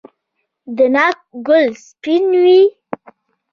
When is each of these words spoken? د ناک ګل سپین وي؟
د 0.75 0.79
ناک 0.93 1.17
ګل 1.47 1.65
سپین 1.87 2.25
وي؟ 2.43 2.61